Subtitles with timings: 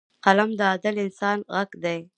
[0.25, 1.99] قلم د عادل انسان غږ دی